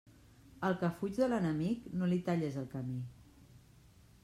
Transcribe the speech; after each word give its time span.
Al 0.69 0.77
que 0.83 0.89
fuig 1.01 1.19
de 1.23 1.27
l'enemic 1.33 1.85
no 2.01 2.09
li 2.15 2.19
talles 2.31 2.59
el 2.65 2.67
camí. 2.75 2.99